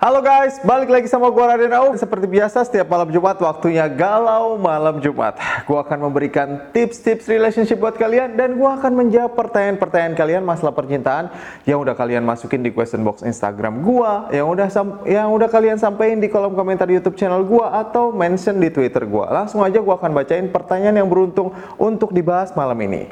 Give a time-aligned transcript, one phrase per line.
[0.00, 1.92] Halo guys, balik lagi sama gua Raden Raul.
[1.92, 5.36] Seperti biasa setiap malam Jumat waktunya galau malam Jumat.
[5.68, 11.28] Gua akan memberikan tips-tips relationship buat kalian dan gua akan menjawab pertanyaan-pertanyaan kalian masalah percintaan
[11.68, 14.72] yang udah kalian masukin di question box Instagram gua, yang udah
[15.04, 19.28] yang udah kalian sampaikan di kolom komentar YouTube channel gua atau mention di Twitter gua.
[19.28, 23.04] Langsung aja gua akan bacain pertanyaan yang beruntung untuk dibahas malam ini.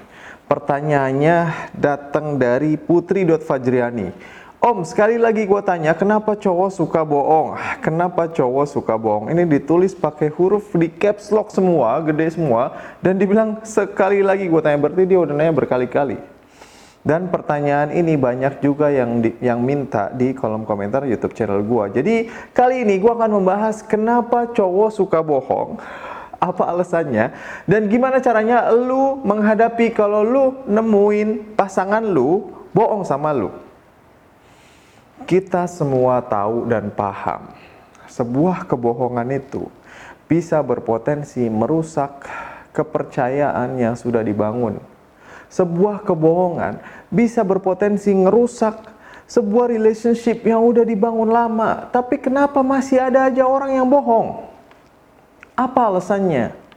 [0.49, 4.41] Pertanyaannya datang dari Putri.Fajriani.
[4.59, 7.55] Om, sekali lagi gue tanya, kenapa cowok suka bohong?
[7.79, 9.31] Kenapa cowok suka bohong?
[9.31, 14.59] Ini ditulis pakai huruf di caps lock semua, gede semua, dan dibilang sekali lagi gue
[14.59, 16.19] tanya, berarti dia udah nanya berkali-kali.
[17.07, 22.03] Dan pertanyaan ini banyak juga yang di, yang minta di kolom komentar YouTube channel gue.
[22.03, 22.15] Jadi
[22.51, 25.79] kali ini gue akan membahas kenapa cowok suka bohong,
[26.43, 27.31] apa alasannya,
[27.63, 33.68] dan gimana caranya lu menghadapi kalau lu nemuin pasangan lu bohong sama lu.
[35.25, 37.51] Kita semua tahu dan paham,
[38.07, 39.67] sebuah kebohongan itu
[40.29, 42.29] bisa berpotensi merusak
[42.77, 44.79] kepercayaan yang sudah dibangun.
[45.49, 48.77] Sebuah kebohongan bisa berpotensi ngerusak
[49.29, 54.49] sebuah relationship yang udah dibangun lama, tapi kenapa masih ada aja orang yang bohong?
[55.53, 56.68] Apa alasannya?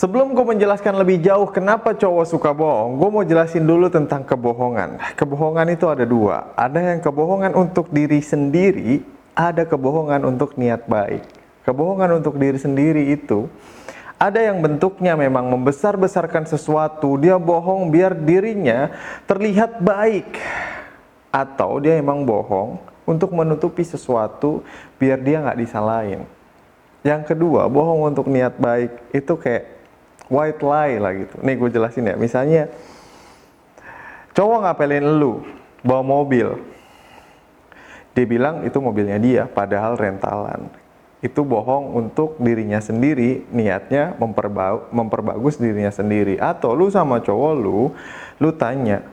[0.00, 4.96] Sebelum gue menjelaskan lebih jauh kenapa cowok suka bohong, gue mau jelasin dulu tentang kebohongan.
[5.12, 6.56] Kebohongan itu ada dua.
[6.56, 9.04] Ada yang kebohongan untuk diri sendiri,
[9.36, 11.20] ada kebohongan untuk niat baik.
[11.68, 13.44] Kebohongan untuk diri sendiri itu
[14.16, 18.88] ada yang bentuknya memang membesar-besarkan sesuatu, dia bohong biar dirinya
[19.28, 20.32] terlihat baik.
[21.28, 24.64] Atau dia emang bohong untuk menutupi sesuatu
[24.96, 26.24] biar dia nggak disalahin.
[27.04, 29.79] Yang kedua, bohong untuk niat baik itu kayak
[30.30, 31.34] white lie lah gitu.
[31.42, 32.16] Nih gue jelasin ya.
[32.16, 32.70] Misalnya
[34.32, 35.42] cowok ngapelin lu
[35.82, 36.56] bawa mobil.
[38.14, 40.70] Dia bilang itu mobilnya dia, padahal rentalan.
[41.20, 46.40] Itu bohong untuk dirinya sendiri, niatnya memperba memperbagus dirinya sendiri.
[46.40, 47.92] Atau lu sama cowok lu,
[48.40, 49.04] lu tanya,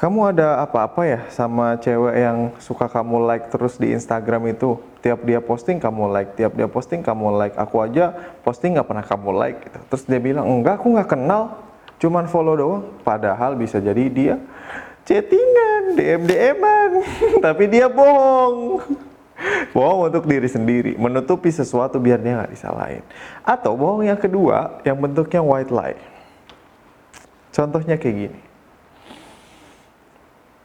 [0.00, 4.80] kamu ada apa-apa ya sama cewek yang suka kamu like terus di Instagram itu?
[5.04, 7.52] Tiap dia posting kamu like, tiap dia posting kamu like.
[7.60, 9.60] Aku aja posting nggak pernah kamu like.
[9.60, 9.78] Gitu.
[9.92, 11.60] Terus dia bilang enggak, aku nggak kenal,
[12.00, 12.84] cuman follow doang.
[13.04, 14.34] Padahal bisa jadi dia
[15.04, 16.90] chattingan, DM DMan,
[17.44, 18.80] tapi dia bohong.
[19.76, 23.04] Bohong untuk diri sendiri, menutupi sesuatu biar dia nggak disalahin.
[23.40, 26.00] Atau bohong yang kedua, yang bentuknya white lie.
[27.52, 28.49] Contohnya kayak gini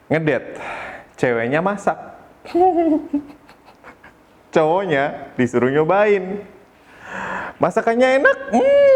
[0.10, 0.60] ngedet
[1.16, 1.98] ceweknya masak.
[4.56, 6.46] Cowoknya disuruh nyobain.
[7.60, 8.38] Masakannya enak?
[8.52, 8.95] Hmm.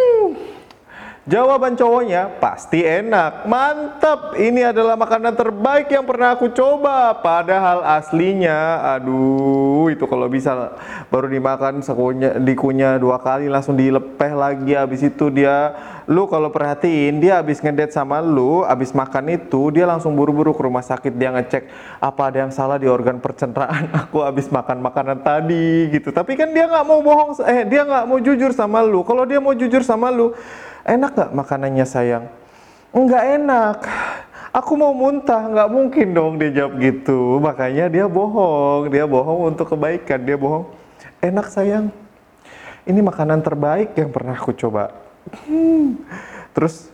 [1.29, 3.45] Jawaban cowoknya pasti enak.
[3.45, 7.13] Mantap ini adalah makanan terbaik yang pernah aku coba.
[7.21, 10.73] Padahal aslinya aduh itu kalau bisa
[11.13, 14.73] baru dimakan sekunya dikunyah dua kali langsung dilepeh lagi.
[14.73, 15.77] Habis itu dia
[16.09, 20.65] lu kalau perhatiin dia habis ngedet sama lu, habis makan itu dia langsung buru-buru ke
[20.65, 21.13] rumah sakit.
[21.13, 21.69] Dia ngecek
[22.01, 26.09] apa ada yang salah di organ pencernaan aku habis makan makanan tadi gitu.
[26.09, 29.05] Tapi kan dia nggak mau bohong, eh dia nggak mau jujur sama lu.
[29.05, 30.33] Kalau dia mau jujur sama lu,
[30.85, 32.25] enak nggak makanannya sayang?
[32.91, 33.77] Enggak enak.
[34.49, 37.37] Aku mau muntah, nggak mungkin dong dia jawab gitu.
[37.37, 40.65] Makanya dia bohong, dia bohong untuk kebaikan, dia bohong.
[41.21, 41.93] Enak sayang,
[42.89, 44.89] ini makanan terbaik yang pernah aku coba
[45.45, 46.01] Hmm.
[46.57, 46.89] Terus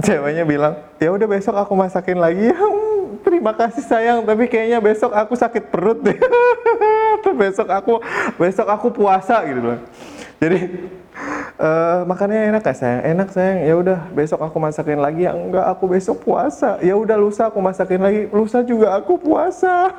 [0.00, 2.48] ceweknya bilang, ya udah besok aku masakin lagi.
[3.04, 6.16] Hmm, terima kasih sayang, tapi kayaknya besok aku sakit perut deh.
[7.44, 8.00] besok aku
[8.40, 9.78] besok aku puasa gitu loh.
[10.40, 10.58] Jadi
[11.58, 13.02] uh, makannya enak gak sayang?
[13.14, 13.58] Enak sayang.
[13.62, 15.26] Ya udah besok aku masakin lagi.
[15.26, 16.78] Ya enggak, aku besok puasa.
[16.82, 18.20] Ya udah lusa aku masakin lagi.
[18.30, 19.90] Lusa juga aku puasa.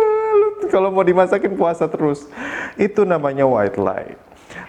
[0.72, 2.26] Kalau mau dimasakin puasa terus.
[2.74, 4.18] Itu namanya white lie.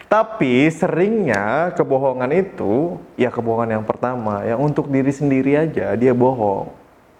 [0.08, 6.72] Tapi seringnya kebohongan itu ya kebohongan yang pertama yang untuk diri sendiri aja dia bohong.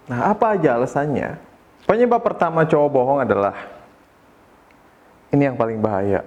[0.08, 1.36] Nah, apa aja alasannya?
[1.84, 3.52] Penyebab pertama cowok bohong adalah
[5.32, 6.25] ini yang paling bahaya.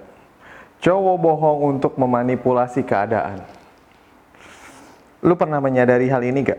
[0.82, 3.38] Cowok bohong untuk memanipulasi keadaan.
[5.22, 6.58] Lu pernah menyadari hal ini gak?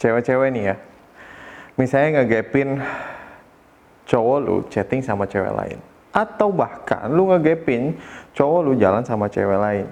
[0.00, 0.76] Cewek-cewek nih ya.
[1.76, 2.80] Misalnya ngegapin
[4.08, 5.76] cowok lu chatting sama cewek lain
[6.16, 7.92] atau bahkan lu ngegepin
[8.32, 9.86] cowok lu jalan sama cewek lain.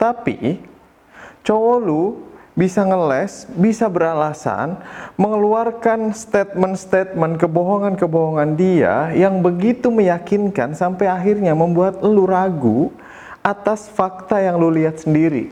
[0.00, 0.64] Tapi
[1.44, 2.23] cowok lu
[2.54, 4.78] bisa ngeles, bisa beralasan
[5.18, 12.94] mengeluarkan statement-statement kebohongan-kebohongan dia yang begitu meyakinkan sampai akhirnya membuat lu ragu
[13.42, 15.50] atas fakta yang lu lihat sendiri.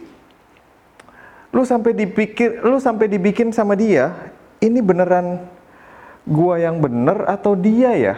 [1.53, 4.15] Lu sampai dipikir, lu sampai dibikin sama dia,
[4.63, 5.45] ini beneran
[6.25, 8.15] gua yang bener atau dia ya?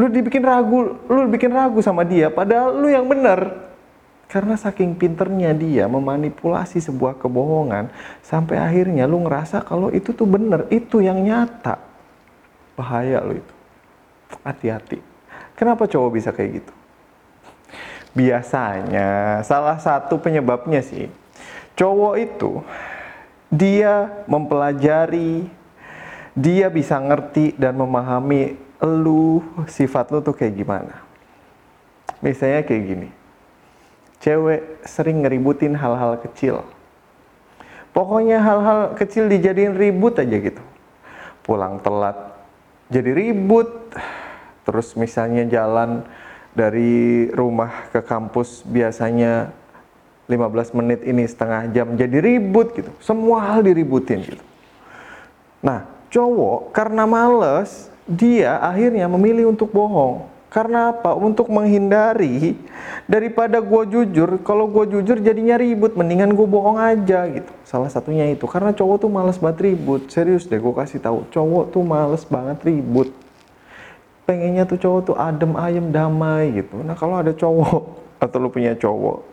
[0.00, 3.70] Lu dibikin ragu, lu bikin ragu sama dia, padahal lu yang benar.
[4.32, 7.92] Karena saking pinternya dia memanipulasi sebuah kebohongan,
[8.24, 11.76] sampai akhirnya lu ngerasa kalau itu tuh benar, itu yang nyata.
[12.72, 13.54] Bahaya lu itu.
[14.40, 15.04] Hati-hati.
[15.52, 16.72] Kenapa cowok bisa kayak gitu?
[18.16, 21.12] Biasanya salah satu penyebabnya sih,
[21.76, 22.64] cowok itu
[23.52, 25.44] dia mempelajari,
[26.32, 31.04] dia bisa ngerti dan memahami lu sifat lu tuh kayak gimana.
[32.24, 33.08] Misalnya kayak gini.
[34.22, 36.62] Cewek sering ngeributin hal-hal kecil.
[37.90, 40.62] Pokoknya hal-hal kecil dijadiin ribut aja gitu.
[41.42, 42.16] Pulang telat
[42.86, 43.68] jadi ribut.
[44.62, 46.06] Terus misalnya jalan
[46.54, 49.50] dari rumah ke kampus biasanya
[50.30, 52.94] 15 menit ini setengah jam jadi ribut gitu.
[53.02, 54.44] Semua hal diributin gitu.
[55.60, 60.31] Nah, cowok karena males dia akhirnya memilih untuk bohong.
[60.52, 61.16] Karena apa?
[61.16, 62.52] Untuk menghindari
[63.08, 67.48] daripada gue jujur, kalau gue jujur jadinya ribut, mendingan gue bohong aja gitu.
[67.64, 70.12] Salah satunya itu, karena cowok tuh males banget ribut.
[70.12, 73.08] Serius deh, gue kasih tahu, cowok tuh males banget ribut.
[74.28, 76.84] Pengennya tuh cowok tuh adem ayem damai gitu.
[76.84, 77.82] Nah kalau ada cowok
[78.28, 79.24] atau lu punya cowok,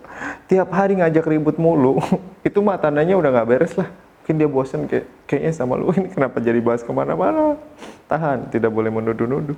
[0.47, 1.99] tiap hari ngajak ribut mulu,
[2.47, 3.91] itu mah tandanya udah nggak beres lah
[4.29, 7.57] mungkin dia bosen kayak kayaknya sama lu ini kenapa jadi bahas ke mana-mana
[8.05, 9.57] tahan tidak boleh menuduh-nuduh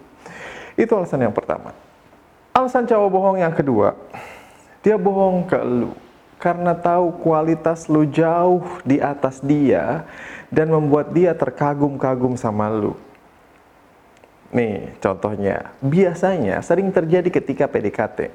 [0.75, 1.75] itu alasan yang pertama.
[2.51, 3.95] Alasan cowok bohong yang kedua
[4.81, 5.93] dia bohong ke lu
[6.41, 10.09] karena tahu kualitas lu jauh di atas dia
[10.49, 12.97] dan membuat dia terkagum-kagum sama lu.
[14.49, 15.69] Nih contohnya.
[15.85, 18.33] Biasanya sering terjadi ketika PDKT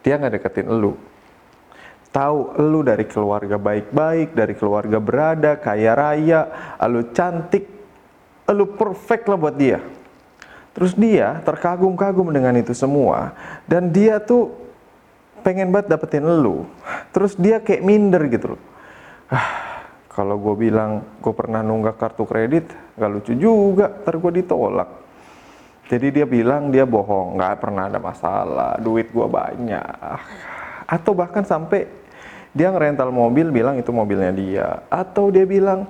[0.00, 0.96] dia nggak deketin lu.
[2.16, 6.48] Tahu lu dari keluarga baik-baik, dari keluarga berada, kaya raya,
[6.88, 7.68] lu cantik,
[8.48, 9.84] lu perfect lah buat dia.
[10.76, 13.32] Terus dia terkagum-kagum dengan itu semua
[13.64, 14.52] dan dia tuh
[15.40, 16.68] pengen banget dapetin lu.
[17.16, 18.62] Terus dia kayak minder gitu loh.
[19.32, 19.48] Ah,
[20.12, 22.68] kalau gue bilang gue pernah nunggak kartu kredit,
[23.00, 24.90] gak lucu juga, ntar gue ditolak.
[25.88, 30.18] Jadi dia bilang dia bohong, nggak pernah ada masalah, duit gue banyak.
[30.84, 31.88] Atau bahkan sampai
[32.56, 35.84] dia ngerental mobil bilang itu mobilnya dia atau dia bilang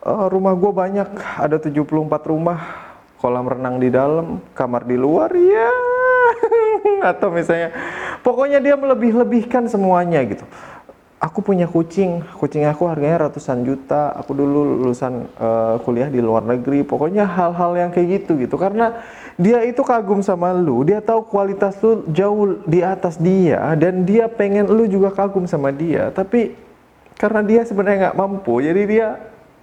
[0.00, 1.84] e, rumah gue banyak ada 74
[2.24, 2.87] rumah
[3.18, 5.70] kolam renang di dalam kamar di luar ya
[7.10, 7.74] atau misalnya
[8.22, 10.46] pokoknya dia melebih-lebihkan semuanya gitu.
[11.18, 14.14] Aku punya kucing kucing aku harganya ratusan juta.
[14.22, 16.86] Aku dulu lulusan uh, kuliah di luar negeri.
[16.86, 18.54] Pokoknya hal-hal yang kayak gitu gitu.
[18.54, 19.02] Karena
[19.34, 24.30] dia itu kagum sama lu, dia tahu kualitas lu jauh di atas dia dan dia
[24.30, 26.14] pengen lu juga kagum sama dia.
[26.14, 26.54] Tapi
[27.18, 29.08] karena dia sebenarnya nggak mampu, jadi dia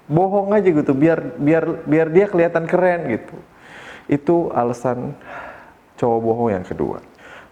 [0.06, 3.36] bohong aja gitu biar biar biar dia kelihatan keren gitu.
[4.06, 5.18] Itu alasan
[5.98, 7.02] cowok bohong yang kedua.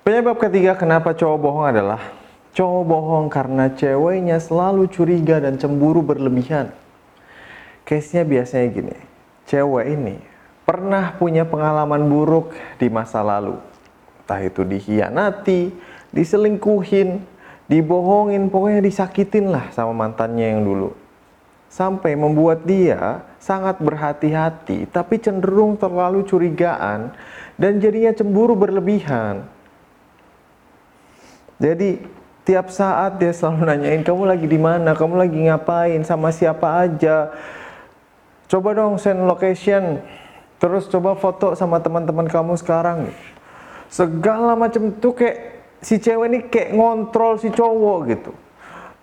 [0.03, 2.01] Penyebab ketiga kenapa cowok bohong adalah
[2.53, 6.69] cowok bohong karena ceweknya selalu curiga dan cemburu berlebihan.
[7.83, 8.95] Case-nya biasanya gini,
[9.49, 10.15] cewek ini
[10.63, 13.59] pernah punya pengalaman buruk di masa lalu.
[14.23, 15.75] Entah itu dikhianati,
[16.15, 17.19] diselingkuhin,
[17.67, 21.02] dibohongin, pokoknya disakitin lah sama mantannya yang dulu.
[21.73, 27.09] Sampai membuat dia sangat berhati-hati, tapi cenderung terlalu curigaan
[27.57, 29.41] dan jadinya cemburu berlebihan.
[31.57, 31.97] Jadi
[32.45, 37.33] tiap saat dia selalu nanyain kamu lagi di mana, kamu lagi ngapain, sama siapa aja.
[38.45, 39.97] Coba dong send location,
[40.63, 43.11] Terus coba foto sama teman-teman kamu sekarang.
[43.91, 48.31] Segala macam tuh kayak si cewek ini kayak ngontrol si cowok gitu.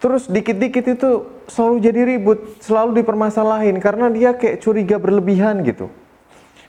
[0.00, 1.10] Terus dikit-dikit itu
[1.44, 5.92] selalu jadi ribut, selalu dipermasalahin karena dia kayak curiga berlebihan gitu.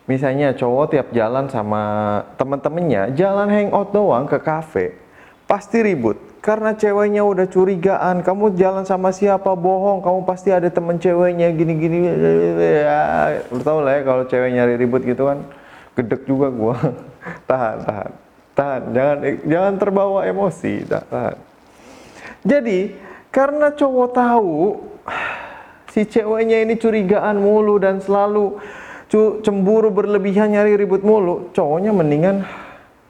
[0.04, 1.84] Misalnya cowok tiap jalan sama
[2.36, 5.00] temen-temennya, jalan hangout doang ke kafe,
[5.48, 6.20] pasti ribut.
[6.42, 9.54] Karena ceweknya udah curigaan kamu jalan sama siapa?
[9.54, 12.10] Bohong kamu pasti ada temen ceweknya gini-gini.
[12.82, 13.00] Ya
[13.62, 15.46] tau lah ya kalau cewek nyari ribut gitu kan
[15.96, 16.76] gedek juga gua.
[17.50, 18.12] Tahan tahan
[18.58, 18.82] tahan.
[18.90, 21.38] Jangan jangan terbawa emosi tahan.
[22.42, 22.80] Jadi
[23.32, 24.78] karena cowok tahu
[25.92, 28.60] si ceweknya ini curigaan mulu dan selalu
[29.44, 32.44] cemburu berlebihan nyari ribut mulu cowoknya mendingan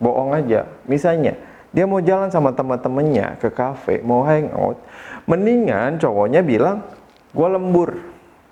[0.02, 1.38] bohong aja misalnya
[1.72, 4.76] dia mau jalan sama teman-temannya ke kafe, mau hangout,
[5.24, 6.84] mendingan cowoknya bilang,
[7.32, 7.96] gue lembur.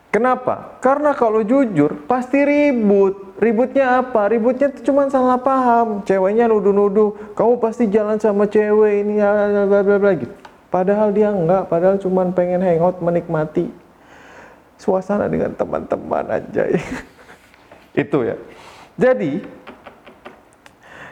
[0.09, 0.79] Kenapa?
[0.79, 3.37] Karena kalau jujur pasti ribut.
[3.37, 4.31] Ributnya apa?
[4.31, 6.01] Ributnya itu cuma salah paham.
[6.07, 10.38] Ceweknya nuduh-nuduh, kamu pasti jalan sama cewek ini, bla bla bla gitu.
[10.69, 13.73] Padahal dia enggak, padahal cuma pengen hangout menikmati
[14.77, 16.69] suasana dengan teman-teman aja.
[18.05, 18.37] Itu ya.
[18.95, 19.41] Jadi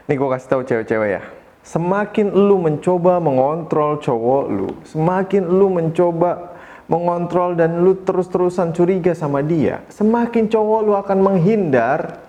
[0.07, 1.21] Nih gue kasih tahu cewek-cewek ya.
[1.67, 6.55] Semakin lu mencoba mengontrol cowok lu, semakin lu mencoba
[6.87, 12.23] mengontrol dan lu terus-terusan curiga sama dia, semakin cowok lu akan menghindar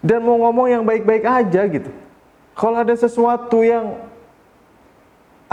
[0.00, 1.92] dan mau ngomong yang baik-baik aja gitu.
[2.56, 4.00] Kalau ada sesuatu yang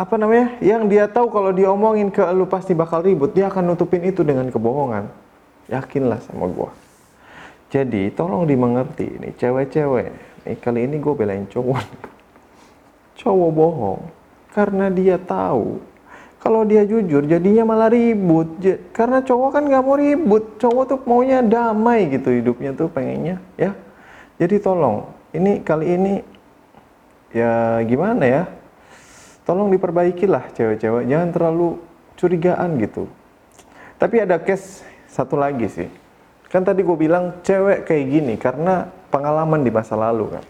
[0.01, 3.77] apa namanya, yang dia tahu kalau dia omongin ke lu pasti bakal ribut, dia akan
[3.77, 5.05] nutupin itu dengan kebohongan.
[5.69, 6.73] Yakinlah sama gua.
[7.71, 10.09] Jadi tolong dimengerti nih cewek-cewek.
[10.43, 11.85] Nih kali ini gue belain cowok.
[13.21, 14.01] Cowok bohong
[14.51, 15.79] karena dia tahu
[16.41, 18.59] kalau dia jujur jadinya malah ribut.
[18.91, 20.59] Karena cowok kan nggak mau ribut.
[20.59, 23.71] Cowok tuh maunya damai gitu hidupnya tuh pengennya ya.
[24.35, 26.13] Jadi tolong ini kali ini
[27.31, 28.43] ya gimana ya?
[29.51, 31.11] Tolong diperbaikilah cewek-cewek.
[31.11, 31.75] Jangan terlalu
[32.15, 33.11] curigaan gitu.
[33.99, 35.91] Tapi ada case satu lagi sih.
[36.47, 40.45] Kan tadi gue bilang cewek kayak gini karena pengalaman di masa lalu kan.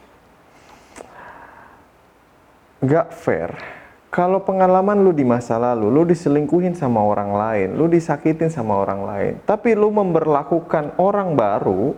[2.86, 3.82] Gak fair
[4.12, 9.08] kalau pengalaman lu di masa lalu, lu diselingkuhin sama orang lain, lu disakitin sama orang
[9.08, 11.96] lain, tapi lu memperlakukan orang baru,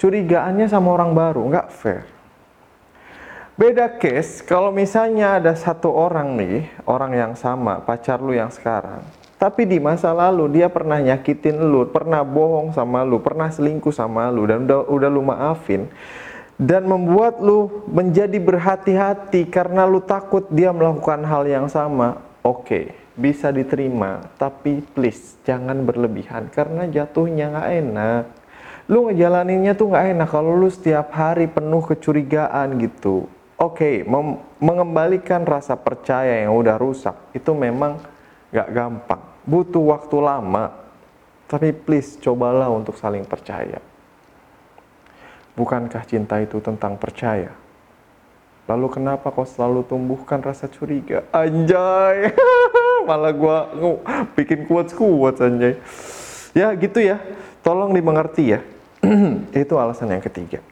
[0.00, 2.17] curigaannya sama orang baru, nggak fair.
[3.58, 9.02] Beda case, kalau misalnya ada satu orang nih, orang yang sama, pacar lu yang sekarang,
[9.34, 14.30] tapi di masa lalu dia pernah nyakitin lu, pernah bohong sama lu, pernah selingkuh sama
[14.30, 15.90] lu, dan udah, udah lu maafin,
[16.54, 22.94] dan membuat lu menjadi berhati-hati karena lu takut dia melakukan hal yang sama, oke, okay,
[23.18, 28.22] bisa diterima, tapi please jangan berlebihan karena jatuhnya nggak enak.
[28.86, 33.26] Lu ngejalaninnya tuh nggak enak kalau lu setiap hari penuh kecurigaan gitu.
[33.58, 37.98] Oke, okay, mengembalikan rasa percaya yang udah rusak itu memang
[38.54, 40.78] nggak gampang, butuh waktu lama.
[41.50, 43.82] Tapi please cobalah untuk saling percaya.
[45.58, 47.50] Bukankah cinta itu tentang percaya?
[48.70, 51.26] Lalu kenapa kau selalu tumbuhkan rasa curiga?
[51.34, 52.30] Anjay,
[53.10, 53.66] malah gua
[54.38, 55.82] bikin kuat-kuat anjay.
[56.54, 57.18] Ya gitu ya,
[57.66, 58.62] tolong dimengerti ya.
[59.50, 60.62] itu alasan yang ketiga.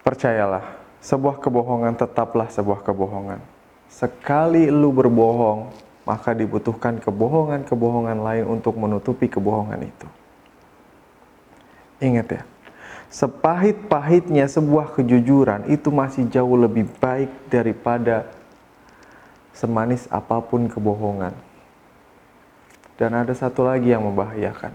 [0.00, 3.42] Percayalah, sebuah kebohongan tetaplah sebuah kebohongan.
[3.90, 5.74] Sekali lu berbohong,
[6.06, 10.08] maka dibutuhkan kebohongan-kebohongan lain untuk menutupi kebohongan itu.
[12.02, 12.42] Ingat ya,
[13.12, 18.30] sepahit-pahitnya sebuah kejujuran itu masih jauh lebih baik daripada
[19.52, 21.34] semanis apa pun kebohongan.
[22.96, 24.74] Dan ada satu lagi yang membahayakan.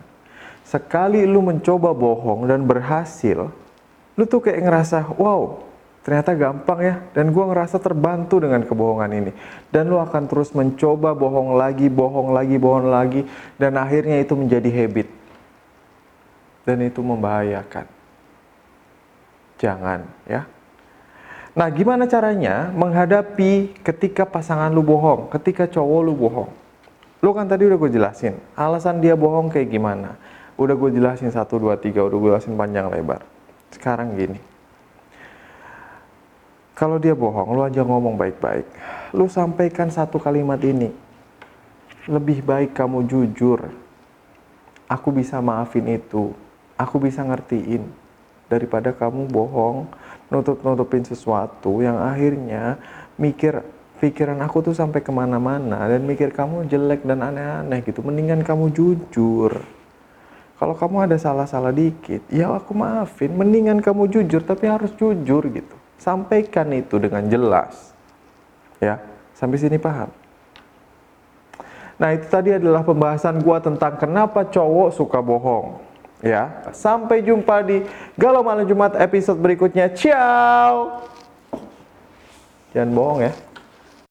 [0.67, 3.47] Sekali lu mencoba bohong dan berhasil,
[4.19, 5.66] lu tuh kayak ngerasa, wow,
[6.07, 6.95] ternyata gampang ya.
[7.11, 9.31] Dan gua ngerasa terbantu dengan kebohongan ini.
[9.67, 13.27] Dan lu akan terus mencoba bohong lagi, bohong lagi, bohong lagi.
[13.59, 15.11] Dan akhirnya itu menjadi habit.
[16.63, 17.91] Dan itu membahayakan.
[19.59, 20.47] Jangan ya.
[21.57, 26.51] Nah, gimana caranya menghadapi ketika pasangan lu bohong, ketika cowok lu bohong?
[27.17, 30.21] Lu kan tadi udah gue jelasin, alasan dia bohong kayak gimana.
[30.53, 33.25] Udah gue jelasin satu, dua, tiga, udah gue jelasin panjang lebar.
[33.73, 34.37] Sekarang gini,
[36.77, 38.69] kalau dia bohong, lu aja ngomong baik-baik.
[39.17, 40.93] Lu sampaikan satu kalimat ini,
[42.05, 43.73] lebih baik kamu jujur.
[44.85, 46.37] Aku bisa maafin itu,
[46.77, 47.81] aku bisa ngertiin.
[48.45, 49.89] Daripada kamu bohong
[50.29, 52.79] nutup-nutupin sesuatu yang akhirnya
[53.19, 53.59] mikir
[53.97, 58.05] pikiran aku tuh sampai ke mana-mana dan mikir kamu jelek dan aneh-aneh gitu.
[58.05, 59.51] Mendingan kamu jujur.
[60.61, 63.35] Kalau kamu ada salah-salah dikit ya aku maafin.
[63.35, 67.93] Mendingan kamu jujur tapi harus jujur gitu sampaikan itu dengan jelas
[68.81, 69.01] ya
[69.33, 70.09] sampai sini paham
[71.97, 75.87] nah itu tadi adalah pembahasan gua tentang kenapa cowok suka bohong
[76.17, 77.85] Ya, sampai jumpa di
[78.17, 79.85] Galau Malam Jumat episode berikutnya.
[79.93, 81.05] Ciao.
[82.73, 83.31] Jangan bohong ya.